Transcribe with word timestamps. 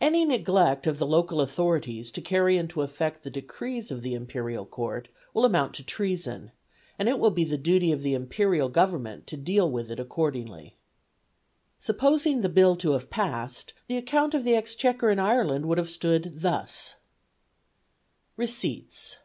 Any 0.00 0.24
neglect 0.24 0.88
of 0.88 0.98
the 0.98 1.06
local 1.06 1.40
authorities 1.40 2.10
to 2.10 2.20
carry 2.20 2.56
into 2.56 2.82
effect 2.82 3.22
the 3.22 3.30
decrees 3.30 3.92
of 3.92 4.02
the 4.02 4.12
Imperial 4.12 4.66
Court 4.66 5.06
will 5.32 5.44
amount 5.44 5.72
to 5.76 5.84
treason, 5.84 6.50
and 6.98 7.08
it 7.08 7.20
will 7.20 7.30
be 7.30 7.44
the 7.44 7.56
duty 7.56 7.92
of 7.92 8.02
the 8.02 8.12
Imperial 8.14 8.68
Government 8.68 9.28
to 9.28 9.36
deal 9.36 9.70
with 9.70 9.88
it 9.88 10.00
accordingly. 10.00 10.74
Supposing 11.78 12.40
the 12.40 12.48
Bill 12.48 12.74
to 12.74 12.90
have 12.90 13.08
passed, 13.08 13.72
the 13.86 13.96
account 13.98 14.34
of 14.34 14.42
the 14.42 14.56
Exchequer 14.56 15.10
in 15.10 15.20
Ireland 15.20 15.66
would 15.66 15.78
have 15.78 15.88
stood 15.90 16.40
thus: 16.40 16.96
RECEIPTS. 18.36 19.18